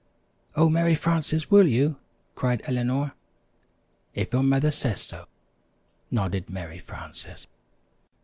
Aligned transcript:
"Oh, 0.55 0.67
Mary 0.67 0.95
Frances, 0.95 1.51
will 1.51 1.67
you?" 1.67 1.97
cried 2.33 2.63
Eleanor. 2.65 3.11
"If 4.15 4.33
your 4.33 4.41
mother 4.41 4.71
says 4.71 4.99
so," 4.99 5.27
nodded 6.09 6.49
Mary 6.49 6.79
Frances. 6.79 7.45